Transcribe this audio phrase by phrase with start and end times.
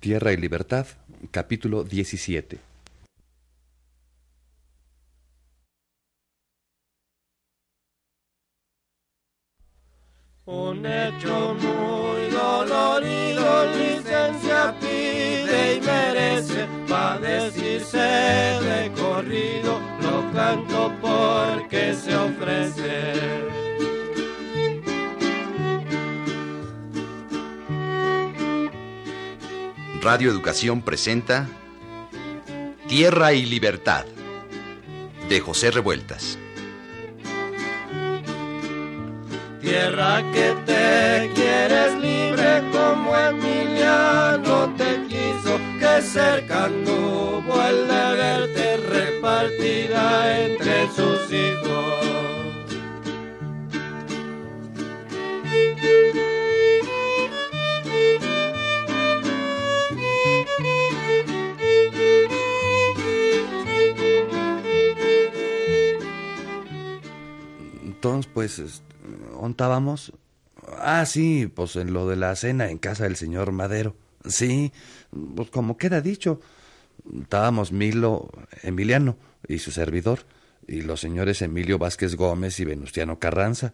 [0.00, 0.86] Tierra y Libertad,
[1.30, 2.69] capítulo 17.
[30.02, 31.46] Radio Educación presenta
[32.88, 34.06] Tierra y Libertad
[35.28, 36.38] de José Revueltas.
[39.60, 50.46] Tierra que te quieres libre como Emiliano te quiso, que cercano vuelve a verte repartida
[50.46, 52.09] entre sus hijos.
[68.48, 68.82] Pues,
[69.38, 70.12] ¿ontábamos?
[70.78, 73.96] Ah, sí, pues en lo de la cena en casa del señor Madero.
[74.24, 74.72] Sí,
[75.34, 76.40] pues como queda dicho.
[77.20, 78.30] Estábamos Milo,
[78.62, 79.16] Emiliano
[79.48, 80.20] y su servidor,
[80.66, 83.72] y los señores Emilio Vázquez Gómez y Venustiano Carranza,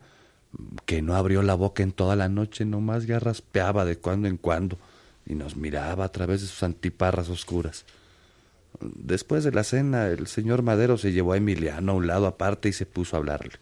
[0.84, 4.36] que no abrió la boca en toda la noche, nomás ya raspeaba de cuando en
[4.36, 4.78] cuando,
[5.26, 7.84] y nos miraba a través de sus antiparras oscuras.
[8.80, 12.68] Después de la cena, el señor Madero se llevó a Emiliano a un lado aparte
[12.68, 13.54] y se puso a hablarle.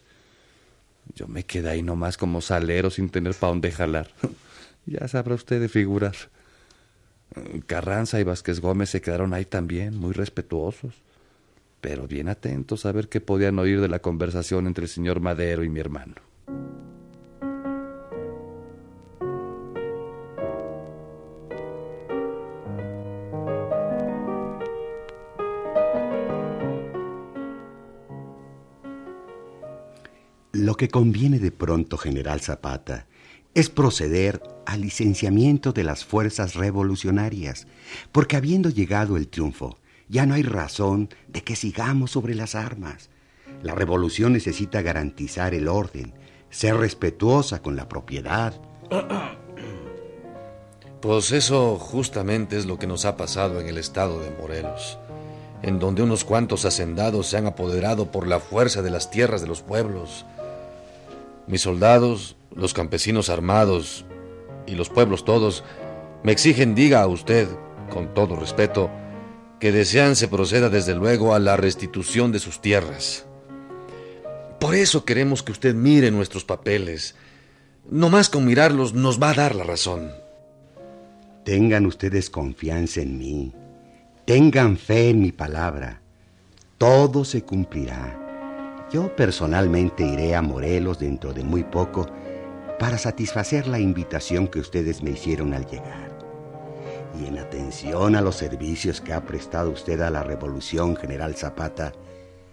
[1.15, 4.11] Yo me quedé ahí nomás como salero sin tener pa' dónde jalar.
[4.87, 6.15] ya sabrá usted de figurar.
[7.67, 10.95] Carranza y Vázquez Gómez se quedaron ahí también, muy respetuosos,
[11.81, 15.65] pero bien atentos a ver qué podían oír de la conversación entre el señor Madero
[15.65, 16.15] y mi hermano.
[30.75, 33.07] Lo que conviene de pronto, general Zapata,
[33.55, 37.69] es proceder al licenciamiento de las fuerzas revolucionarias,
[38.11, 43.09] porque habiendo llegado el triunfo, ya no hay razón de que sigamos sobre las armas.
[43.63, 46.13] La revolución necesita garantizar el orden,
[46.51, 48.61] ser respetuosa con la propiedad.
[51.01, 54.99] Pues eso justamente es lo que nos ha pasado en el estado de Morelos,
[55.63, 59.47] en donde unos cuantos hacendados se han apoderado por la fuerza de las tierras de
[59.47, 60.25] los pueblos.
[61.47, 64.05] Mis soldados, los campesinos armados
[64.67, 65.65] y los pueblos todos
[66.23, 67.49] me exigen diga a usted,
[67.91, 68.91] con todo respeto,
[69.61, 73.27] que desean se proceda desde luego a la restitución de sus tierras.
[74.59, 77.15] Por eso queremos que usted mire nuestros papeles.
[77.91, 80.11] No más con mirarlos nos va a dar la razón.
[81.45, 83.53] Tengan ustedes confianza en mí.
[84.25, 86.01] Tengan fe en mi palabra.
[86.79, 88.24] Todo se cumplirá.
[88.95, 92.07] Yo personalmente iré a Morelos dentro de muy poco
[92.79, 96.17] para satisfacer la invitación que ustedes me hicieron al llegar.
[97.21, 101.91] Y en atención a los servicios que ha prestado usted a la Revolución General Zapata,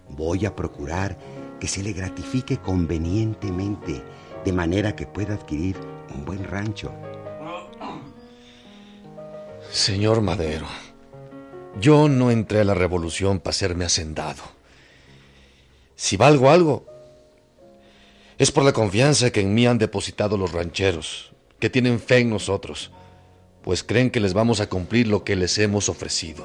[0.10, 1.16] voy a procurar
[1.60, 4.02] que se le gratifique convenientemente,
[4.44, 5.78] de manera que pueda adquirir
[6.16, 6.92] un buen rancho.
[9.70, 10.66] Señor Madero,
[11.80, 14.61] yo no entré a la revolución para serme hacendado.
[16.02, 16.88] Si valgo algo,
[18.40, 22.32] es por la confianza que en mí han depositado los rancheros, que tienen fe en
[22.32, 22.90] nosotros,
[23.62, 26.44] pues creen que les vamos a cumplir lo que les hemos ofrecido.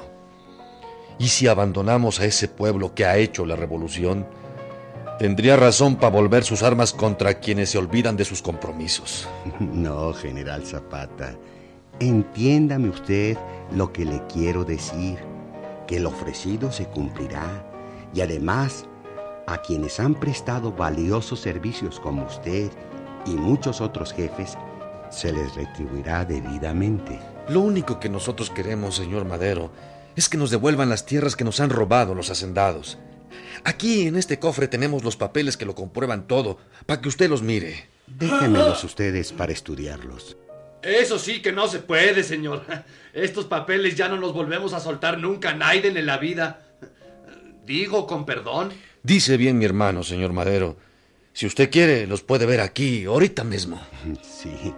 [1.17, 4.27] Y si abandonamos a ese pueblo que ha hecho la revolución,
[5.17, 9.27] tendría razón para volver sus armas contra quienes se olvidan de sus compromisos.
[9.59, 11.35] No, general Zapata.
[11.99, 13.35] Entiéndame usted
[13.75, 15.17] lo que le quiero decir,
[15.87, 17.67] que el ofrecido se cumplirá
[18.13, 18.85] y además
[19.47, 22.69] a quienes han prestado valiosos servicios como usted
[23.25, 24.57] y muchos otros jefes,
[25.09, 27.19] se les retribuirá debidamente.
[27.47, 29.71] Lo único que nosotros queremos, señor Madero,
[30.17, 32.97] es que nos devuelvan las tierras que nos han robado los hacendados.
[33.63, 37.41] Aquí en este cofre tenemos los papeles que lo comprueban todo, para que usted los
[37.41, 37.89] mire.
[38.05, 40.37] Déjenmelos ustedes para estudiarlos.
[40.81, 42.63] Eso sí que no se puede, señor.
[43.13, 46.61] Estos papeles ya no los volvemos a soltar nunca, Naiden en la vida.
[47.65, 48.71] Digo, con perdón.
[49.07, 50.75] Dice bien mi hermano, señor Madero.
[51.31, 53.79] Si usted quiere, los puede ver aquí, ahorita mismo.
[54.21, 54.73] Sí,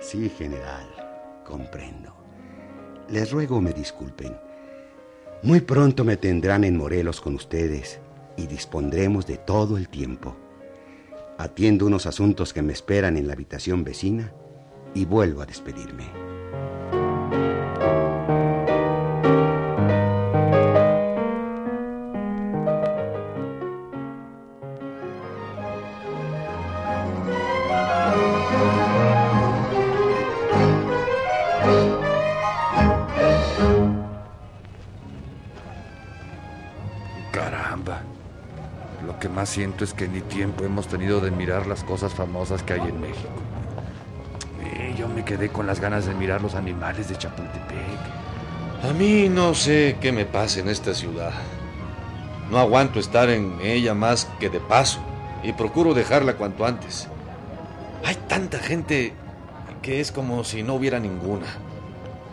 [0.00, 0.88] sí, general.
[1.46, 2.12] Comprendo.
[3.08, 4.36] Les ruego me disculpen.
[5.44, 8.00] Muy pronto me tendrán en Morelos con ustedes
[8.36, 10.36] y dispondremos de todo el tiempo.
[11.38, 14.32] Atiendo unos asuntos que me esperan en la habitación vecina
[14.92, 16.06] y vuelvo a despedirme.
[39.38, 42.80] Más siento es que ni tiempo hemos tenido de mirar las cosas famosas que hay
[42.80, 43.28] en México.
[44.60, 48.00] Y yo me quedé con las ganas de mirar los animales de Chapultepec.
[48.82, 51.30] A mí no sé qué me pasa en esta ciudad.
[52.50, 54.98] No aguanto estar en ella más que de paso
[55.44, 57.06] y procuro dejarla cuanto antes.
[58.04, 59.12] Hay tanta gente
[59.82, 61.46] que es como si no hubiera ninguna.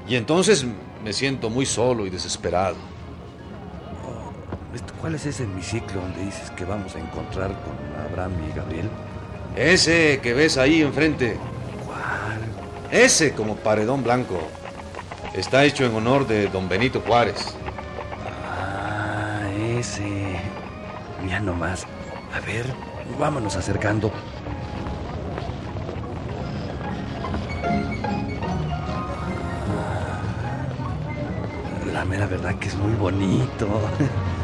[0.07, 0.65] Y entonces
[1.03, 2.77] me siento muy solo y desesperado.
[5.05, 7.77] ¿Cuál es ese hemiciclo donde dices que vamos a encontrar con
[8.09, 8.89] Abraham y Gabriel?
[9.55, 11.37] Ese que ves ahí enfrente,
[11.85, 12.39] ¿Cuál?
[12.89, 14.39] ese como paredón blanco,
[15.35, 17.55] está hecho en honor de don Benito Juárez.
[18.49, 19.47] Ah,
[19.77, 20.39] ese.
[21.29, 21.85] Ya nomás.
[22.33, 22.65] A ver,
[23.19, 24.11] vámonos acercando.
[31.93, 33.69] La mera verdad que es muy bonito.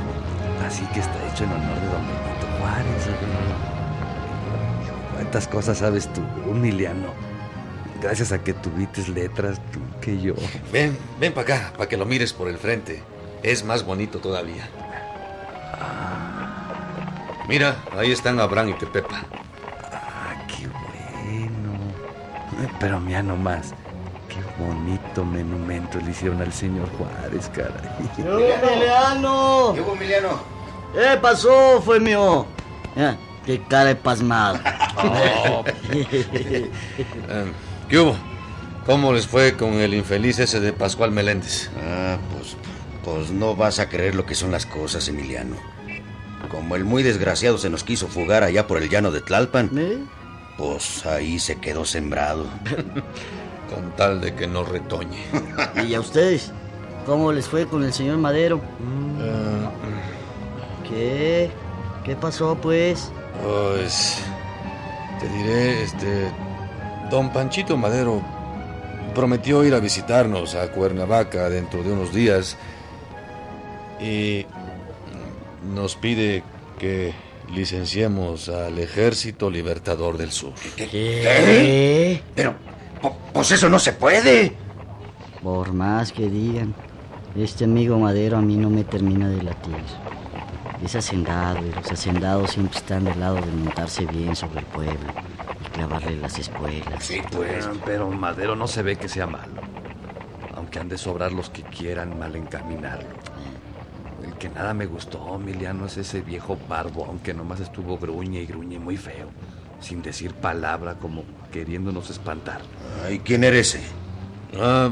[0.71, 3.09] Así que está hecho en honor de don Benito Juárez.
[5.13, 7.07] ¿Cuántas cosas sabes tú, Emiliano?
[8.01, 10.33] Gracias a que tuviste letras tú que yo.
[10.71, 13.03] Ven, ven para acá, para que lo mires por el frente.
[13.43, 14.69] Es más bonito todavía.
[17.49, 19.25] Mira, ahí están Abraham y Tepepa.
[19.91, 21.73] Ah, qué bueno.
[22.79, 23.73] Pero mira nomás,
[24.29, 28.09] qué bonito monumento le hicieron al señor Juárez, caray.
[28.17, 29.73] ¡Yo, Emiliano!
[29.75, 30.50] ¿Qué hubo, Emiliano?
[30.93, 32.45] ¿Qué pasó, fue mío?
[33.45, 34.59] Qué cara de pasmado.
[35.93, 36.69] Eh,
[37.89, 38.15] ¿Qué hubo?
[38.85, 41.69] ¿Cómo les fue con el infeliz ese de Pascual Meléndez?
[41.81, 42.55] Ah, pues,
[43.03, 45.55] pues no vas a creer lo que son las cosas, Emiliano.
[46.49, 49.99] Como el muy desgraciado se nos quiso fugar allá por el llano de Tlalpan, ¿Eh?
[50.57, 52.45] pues ahí se quedó sembrado.
[53.73, 55.23] Con tal de que no retoñe.
[55.87, 56.51] ¿Y a ustedes?
[57.05, 58.61] ¿Cómo les fue con el señor Madero?
[60.91, 61.49] ¿Qué?
[62.03, 63.11] ¿Qué pasó, pues?
[63.43, 64.17] Pues.
[65.19, 66.31] Te diré, este.
[67.09, 68.21] Don Panchito Madero
[69.15, 72.57] prometió ir a visitarnos a Cuernavaca dentro de unos días.
[73.99, 74.45] Y.
[75.73, 76.43] nos pide
[76.79, 77.13] que
[77.53, 80.53] licenciemos al Ejército Libertador del Sur.
[80.75, 82.21] ¿Qué?
[82.33, 82.55] Pero,
[83.01, 84.53] po- pues eso no se puede.
[85.43, 86.73] Por más que digan,
[87.35, 89.75] este amigo Madero a mí no me termina de latir.
[90.83, 95.13] Es hacendado y los hacendados siempre están del lado de montarse bien sobre el pueblo
[95.63, 97.03] y clavarle las espuelas.
[97.03, 97.65] Sí, pues.
[97.65, 99.61] Pero, pero Madero no se ve que sea malo.
[100.55, 103.09] Aunque han de sobrar los que quieran mal encaminarlo.
[104.25, 108.45] El que nada me gustó, Emiliano, es ese viejo barbón que nomás estuvo gruñe y
[108.47, 109.29] gruñe muy feo.
[109.79, 112.61] Sin decir palabra, como queriéndonos espantar.
[113.09, 113.83] ¿Y quién eres ese?
[114.59, 114.89] Ah,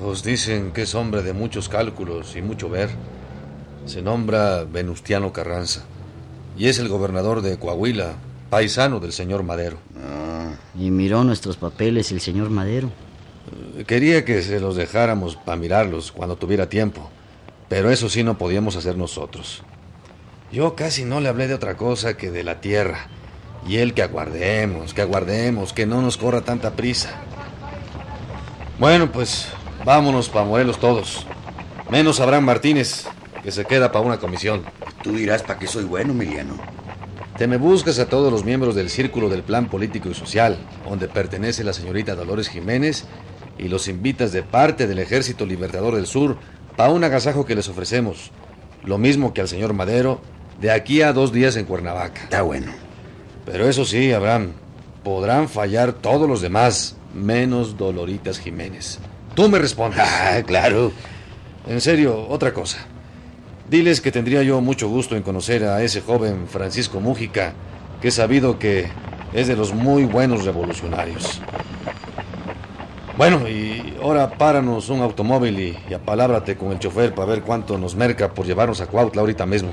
[0.00, 2.90] pues dicen que es hombre de muchos cálculos y mucho ver.
[3.88, 5.80] Se nombra Venustiano Carranza.
[6.58, 8.16] Y es el gobernador de Coahuila,
[8.50, 9.78] paisano del señor Madero.
[10.78, 12.90] Y miró nuestros papeles el señor Madero.
[13.86, 17.08] Quería que se los dejáramos para mirarlos cuando tuviera tiempo,
[17.70, 19.62] pero eso sí no podíamos hacer nosotros.
[20.52, 23.06] Yo casi no le hablé de otra cosa que de la tierra,
[23.66, 27.22] y él que aguardemos, que aguardemos, que no nos corra tanta prisa.
[28.78, 29.48] Bueno, pues
[29.86, 31.26] vámonos para Morelos todos,
[31.90, 33.08] menos Abraham Martínez,
[33.48, 34.62] que se queda para una comisión.
[35.02, 36.58] Tú dirás para qué soy bueno, Emiliano.
[37.38, 41.08] Te me buscas a todos los miembros del Círculo del Plan Político y Social, donde
[41.08, 43.06] pertenece la señorita Dolores Jiménez,
[43.56, 46.36] y los invitas de parte del Ejército Libertador del Sur
[46.76, 48.32] para un agasajo que les ofrecemos.
[48.84, 50.20] Lo mismo que al señor Madero,
[50.60, 52.24] de aquí a dos días en Cuernavaca.
[52.24, 52.70] Está bueno.
[53.46, 54.52] Pero eso sí, Abraham,
[55.02, 58.98] podrán fallar todos los demás, menos Doloritas Jiménez.
[59.34, 60.00] Tú me respondes.
[60.02, 60.92] Ah, claro.
[61.66, 62.86] En serio, otra cosa.
[63.68, 67.52] Diles que tendría yo mucho gusto en conocer a ese joven Francisco Mújica,
[68.00, 68.88] que he sabido que
[69.34, 71.42] es de los muy buenos revolucionarios.
[73.18, 77.76] Bueno, y ahora páranos un automóvil y, y apalábrate con el chofer para ver cuánto
[77.76, 79.72] nos merca por llevarnos a Cuautla ahorita mismo.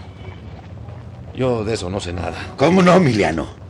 [1.34, 2.36] Yo de eso no sé nada.
[2.58, 3.65] ¿Cómo no, Emiliano?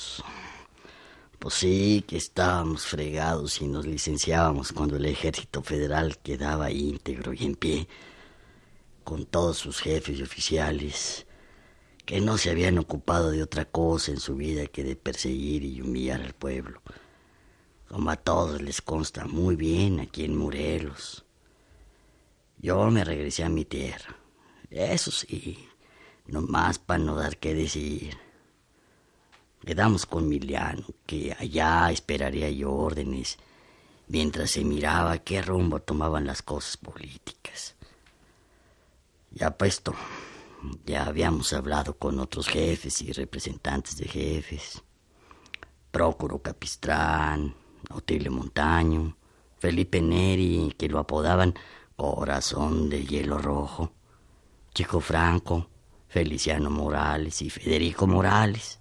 [0.00, 0.22] Pues,
[1.38, 7.44] pues sí, que estábamos fregados y nos licenciábamos cuando el ejército federal quedaba íntegro y
[7.44, 7.88] en pie,
[9.04, 11.26] con todos sus jefes y oficiales,
[12.06, 15.82] que no se habían ocupado de otra cosa en su vida que de perseguir y
[15.82, 16.80] humillar al pueblo,
[17.88, 21.26] como a todos les consta muy bien aquí en Morelos.
[22.58, 24.16] Yo me regresé a mi tierra.
[24.70, 25.58] Eso sí,
[26.26, 28.29] nomás para no dar qué decir.
[29.64, 33.38] Quedamos con Miliano, que allá esperaría yo órdenes,
[34.08, 37.76] mientras se miraba qué rumbo tomaban las cosas políticas.
[39.30, 39.94] Ya puesto,
[40.86, 44.82] ya habíamos hablado con otros jefes y representantes de jefes.
[45.90, 47.54] Prócuro Capistrán,
[47.90, 49.16] Otilio Montaño,
[49.58, 51.54] Felipe Neri, que lo apodaban
[51.96, 53.92] Corazón de Hielo Rojo,
[54.74, 55.68] Chico Franco,
[56.08, 58.79] Feliciano Morales y Federico Morales.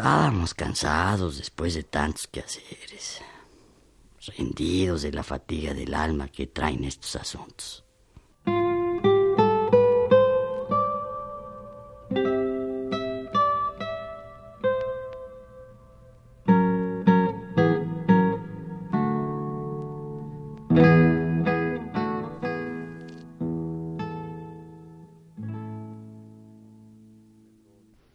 [0.00, 3.20] Estábamos cansados después de tantos quehaceres,
[4.34, 7.84] rendidos de la fatiga del alma que traen estos asuntos.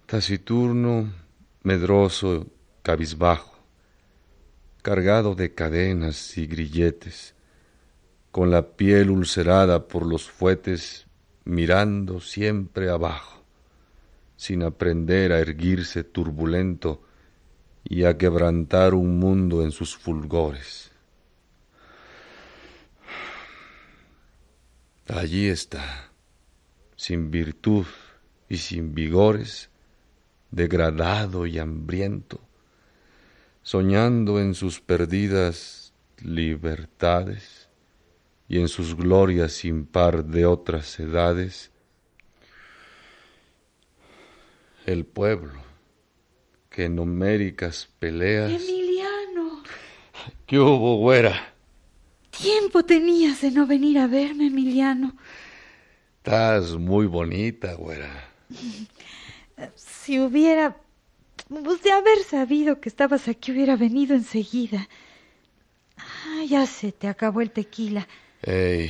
[0.08, 1.25] taciturno,
[1.66, 2.46] medroso,
[2.84, 3.58] cabizbajo,
[4.84, 7.34] cargado de cadenas y grilletes,
[8.32, 11.08] con la piel ulcerada por los fuetes,
[11.44, 13.44] mirando siempre abajo,
[14.38, 17.02] sin aprender a erguirse turbulento
[17.84, 20.92] y a quebrantar un mundo en sus fulgores.
[25.08, 26.12] Allí está,
[26.96, 27.88] sin virtud
[28.50, 29.72] y sin vigores,
[30.56, 32.40] degradado y hambriento,
[33.62, 35.94] soñando en sus perdidas
[36.24, 37.68] libertades
[38.48, 41.72] y en sus glorias sin par de otras edades,
[44.86, 45.62] el pueblo
[46.70, 48.50] que en homéricas peleas...
[48.50, 49.62] Emiliano.
[50.46, 51.54] ¿Qué hubo, güera?
[52.30, 55.18] Tiempo tenías de no venir a verme, Emiliano.
[56.18, 58.30] Estás muy bonita, güera.
[59.76, 60.78] Si hubiera...
[61.48, 64.88] Pues de haber sabido que estabas aquí, hubiera venido enseguida.
[65.98, 68.08] Ah, ya se te acabó el tequila.
[68.42, 68.90] Ey.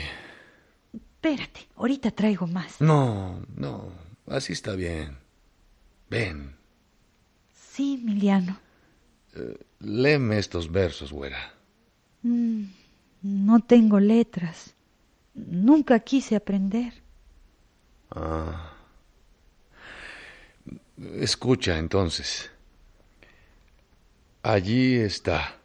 [0.93, 2.79] Espérate, ahorita traigo más.
[2.79, 3.91] No, no,
[4.27, 5.17] así está bien.
[6.09, 6.55] Ven.
[7.51, 8.59] Sí, Emiliano.
[9.35, 11.53] Eh, léeme estos versos, güera.
[12.21, 12.65] Mm,
[13.23, 14.75] no tengo letras.
[15.33, 16.93] Nunca quise aprender.
[18.11, 18.74] Ah.
[20.97, 22.49] Escucha entonces.
[24.43, 25.57] Allí está,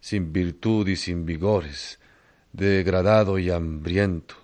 [0.00, 2.00] sin virtud y sin vigores,
[2.52, 4.34] degradado y hambriento,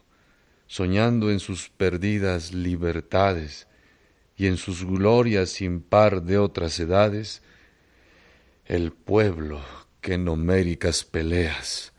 [0.68, 3.66] soñando en sus perdidas libertades
[4.36, 7.42] y en sus glorias sin par de otras edades,
[8.64, 9.60] el pueblo
[10.00, 11.92] que en homéricas peleas,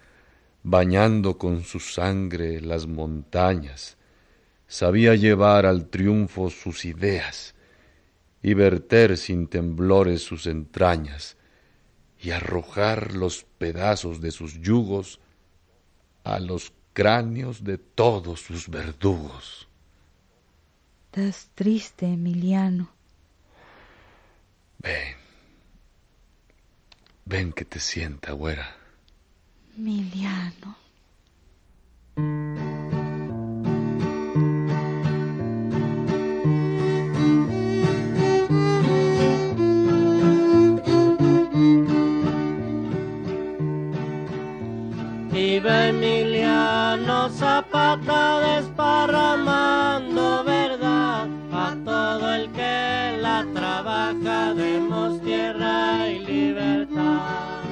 [0.64, 3.98] bañando con su sangre las montañas,
[4.66, 7.54] sabía llevar al triunfo sus ideas,
[8.42, 11.38] y verter sin temblores sus entrañas,
[12.22, 15.20] y arrojar los pedazos de sus yugos
[16.24, 19.68] a los cráneos de todos sus verdugos.
[21.06, 22.90] Estás triste, Emiliano.
[24.80, 25.16] Ven,
[27.26, 28.76] ven que te sienta, güera.
[29.78, 30.76] Emiliano.
[47.90, 57.64] Zapata desparramando verdad a todo el que la trabaja, demos tierra y libertad.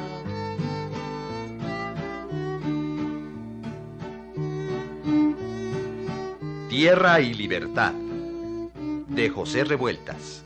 [6.67, 7.93] Tierra y Libertad
[9.09, 10.43] de José Revueltas.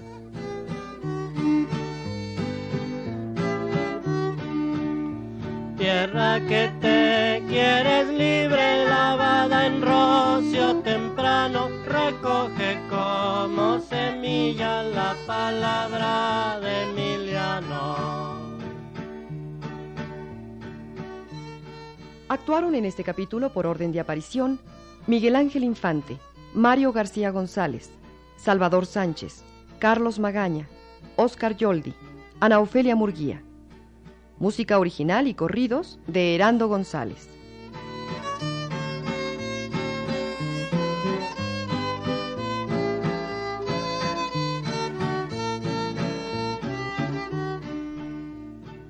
[5.77, 6.90] Tierra que te
[14.57, 17.95] la palabra de Emiliano.
[22.27, 24.59] Actuaron en este capítulo por orden de aparición
[25.07, 26.17] Miguel Ángel Infante,
[26.53, 27.91] Mario García González,
[28.35, 29.43] Salvador Sánchez,
[29.79, 30.67] Carlos Magaña,
[31.15, 31.93] Óscar Yoldi,
[32.39, 33.41] Ana Ofelia Murguía.
[34.37, 37.29] Música original y corridos de Herando González.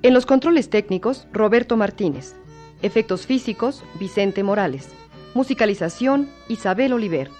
[0.04, 2.34] En los controles técnicos, Roberto Martínez.
[2.82, 4.88] Efectos físicos, Vicente Morales.
[5.32, 7.30] Musicalización Isabel Oliver.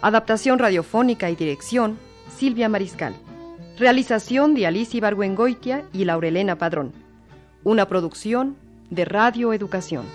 [0.00, 1.98] Adaptación radiofónica y dirección
[2.34, 3.14] Silvia Mariscal.
[3.78, 6.94] Realización de Alicia Ibargüengoitia y Laurelena Padrón.
[7.64, 8.56] Una producción
[8.88, 10.06] de Radio Educación.